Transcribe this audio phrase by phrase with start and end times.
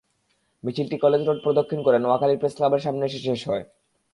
[0.63, 3.63] মিছিলটি college road প্রদক্ষিণ করে নোয়াখালী প্রেসক্লাবের সামনে এসে শেষ হয়।